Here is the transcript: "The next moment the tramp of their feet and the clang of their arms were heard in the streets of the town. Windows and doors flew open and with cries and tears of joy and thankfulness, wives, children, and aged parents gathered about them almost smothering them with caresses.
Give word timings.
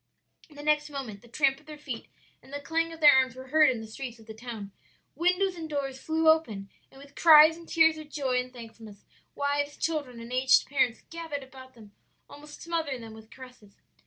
"The 0.49 0.63
next 0.63 0.89
moment 0.89 1.21
the 1.21 1.27
tramp 1.27 1.59
of 1.59 1.67
their 1.67 1.77
feet 1.77 2.07
and 2.41 2.51
the 2.51 2.59
clang 2.59 2.91
of 2.91 3.01
their 3.01 3.11
arms 3.13 3.35
were 3.35 3.49
heard 3.49 3.69
in 3.69 3.81
the 3.81 3.85
streets 3.87 4.17
of 4.17 4.25
the 4.25 4.33
town. 4.33 4.71
Windows 5.13 5.55
and 5.55 5.69
doors 5.69 6.01
flew 6.01 6.27
open 6.27 6.71
and 6.89 6.99
with 6.99 7.13
cries 7.15 7.55
and 7.55 7.69
tears 7.69 7.99
of 7.99 8.09
joy 8.09 8.39
and 8.39 8.51
thankfulness, 8.51 9.05
wives, 9.35 9.77
children, 9.77 10.19
and 10.19 10.33
aged 10.33 10.65
parents 10.65 11.03
gathered 11.11 11.43
about 11.43 11.75
them 11.75 11.91
almost 12.27 12.63
smothering 12.63 13.01
them 13.01 13.13
with 13.13 13.29
caresses. 13.29 13.77